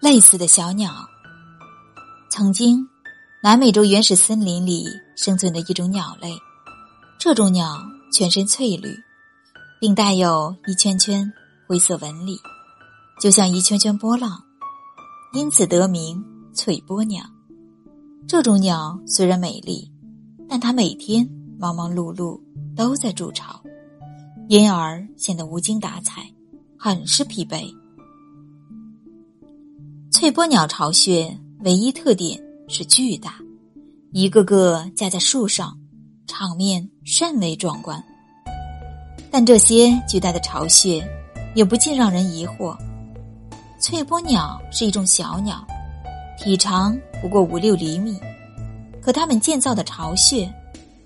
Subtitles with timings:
[0.00, 0.92] 类似的小鸟。
[2.30, 2.86] 曾经，
[3.42, 4.86] 南美洲原始森林里
[5.16, 6.36] 生存的一种鸟类，
[7.18, 7.76] 这种鸟
[8.12, 8.94] 全身翠绿，
[9.80, 11.30] 并带有一圈圈
[11.66, 12.38] 灰色纹理，
[13.20, 14.40] 就像一圈圈波浪，
[15.32, 16.24] 因此得名
[16.54, 17.24] 翠波鸟。
[18.28, 19.90] 这种鸟虽然美丽，
[20.48, 21.28] 但它每天
[21.58, 22.40] 忙忙碌碌，
[22.76, 23.60] 都在筑巢，
[24.48, 26.30] 因而显得无精打采，
[26.78, 27.74] 很是疲惫。
[30.18, 33.36] 翠波鸟巢穴唯一特点是巨大，
[34.10, 35.78] 一个个架在树上，
[36.26, 38.02] 场面甚为壮观。
[39.30, 41.08] 但这些巨大的巢穴
[41.54, 42.76] 也不禁让人疑惑：
[43.78, 45.64] 翠波鸟是一种小鸟，
[46.36, 48.18] 体长不过五六厘米，
[49.00, 50.52] 可它们建造的巢穴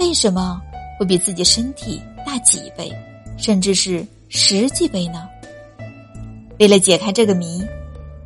[0.00, 0.60] 为什么
[1.00, 2.92] 会比自己身体大几倍，
[3.38, 5.26] 甚至是十几倍呢？
[6.58, 7.64] 为了解开这个谜。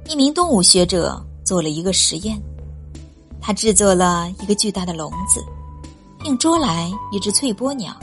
[0.09, 2.41] 一名动物学者做了一个实验，
[3.41, 5.42] 他制作了一个巨大的笼子，
[6.19, 7.94] 并捉来一只翠波鸟，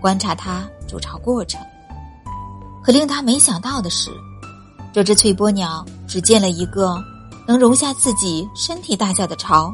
[0.00, 1.60] 观察它筑巢过程。
[2.82, 4.10] 可令他没想到的是，
[4.92, 6.96] 这只翠波鸟只建了一个
[7.46, 9.72] 能容下自己身体大小的巢，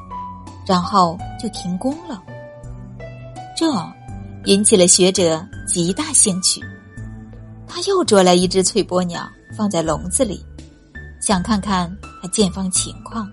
[0.67, 2.23] 然后就停工了。
[3.57, 3.67] 这
[4.47, 6.61] 引起了学者极大兴趣，
[7.67, 10.45] 他又捉来一只翠波鸟，放在笼子里。
[11.27, 13.27] 想看看它建房情况，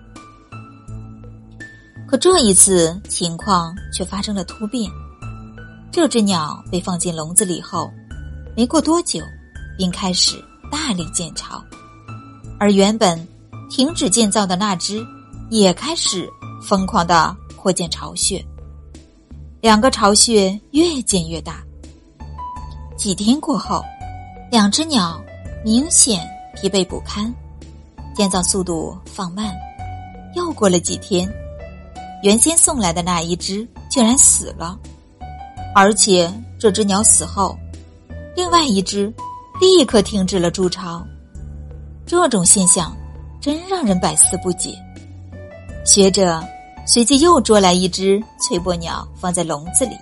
[2.08, 4.90] 可这一次情况却发生了突变。
[5.90, 7.92] 这只鸟被放进笼子里后，
[8.56, 9.22] 没过多久，
[9.76, 11.62] 便开始大力建巢，
[12.58, 13.28] 而原本
[13.68, 15.06] 停止建造的那只，
[15.50, 16.26] 也开始
[16.62, 18.42] 疯狂的扩建巢穴。
[19.60, 21.62] 两个巢穴越建越大。
[22.96, 23.84] 几天过后，
[24.50, 25.22] 两只鸟
[25.62, 26.26] 明显
[26.56, 27.30] 疲惫不堪。
[28.14, 29.52] 建造速度放慢，
[30.34, 31.28] 又过了几天，
[32.22, 34.78] 原先送来的那一只竟然死了，
[35.74, 37.56] 而且这只鸟死后，
[38.36, 39.12] 另外一只
[39.60, 41.04] 立刻停止了筑巢。
[42.06, 42.94] 这种现象
[43.40, 44.76] 真让人百思不解。
[45.84, 46.42] 学者
[46.86, 49.96] 随即又捉来一只翠波鸟放在笼子里，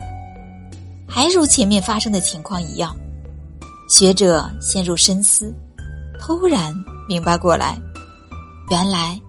[1.09, 2.95] 还如前面发生的情况一样。
[3.89, 5.55] 学者陷入深思，
[6.19, 6.75] 突然
[7.09, 7.79] 明白过来。
[8.71, 9.21] 原来，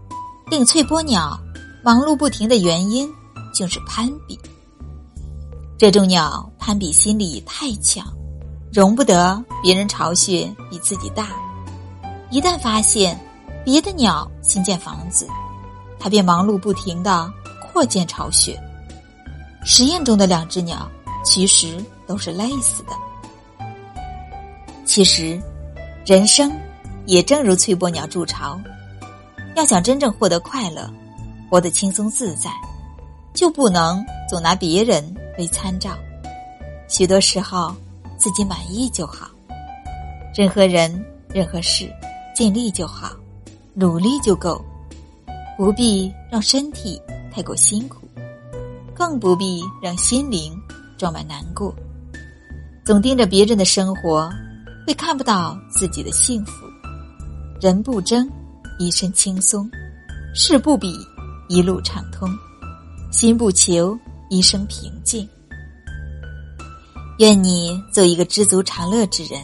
[0.51, 1.35] 令翠波鸟
[1.83, 3.11] 忙碌不停的原因，
[3.55, 4.39] 就是攀比。
[5.79, 8.05] 这种鸟攀比心理太强，
[8.71, 11.29] 容不得别人巢穴比自己大。
[12.29, 13.19] 一旦发现
[13.65, 15.27] 别的鸟新建房子，
[15.99, 17.27] 它便忙碌不停的
[17.63, 18.55] 扩建巢穴。
[19.65, 20.87] 实验中的两只鸟
[21.25, 22.91] 其实都是累死的。
[24.85, 25.41] 其实，
[26.05, 26.51] 人生
[27.07, 28.61] 也正如翠波鸟筑巢。
[29.55, 30.89] 要想真正获得快乐，
[31.49, 32.49] 活得轻松自在，
[33.33, 35.03] 就不能总拿别人
[35.37, 35.97] 为参照。
[36.87, 37.75] 许多时候，
[38.17, 39.29] 自己满意就好。
[40.35, 41.03] 任何人、
[41.33, 41.91] 任何事，
[42.33, 43.11] 尽力就好，
[43.73, 44.63] 努力就够，
[45.57, 47.01] 不必让身体
[47.33, 48.07] 太过辛苦，
[48.93, 50.57] 更不必让心灵
[50.97, 51.75] 装满难过。
[52.85, 54.29] 总盯着别人的生活，
[54.87, 56.65] 会看不到自己的幸福。
[57.59, 58.29] 人不争。
[58.81, 59.69] 一身轻松，
[60.33, 60.97] 事不比
[61.47, 62.27] 一路畅通，
[63.11, 63.95] 心不求
[64.27, 65.29] 一生平静。
[67.19, 69.39] 愿你做一个知足常乐之人，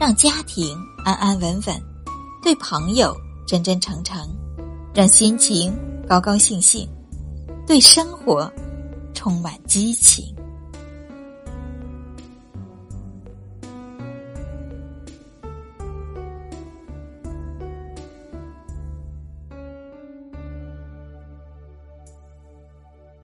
[0.00, 1.80] 让家庭安安稳稳，
[2.42, 3.16] 对朋友
[3.46, 4.18] 真真诚诚，
[4.92, 5.72] 让心情
[6.08, 6.88] 高高兴兴，
[7.68, 8.52] 对生活
[9.14, 10.34] 充满激情。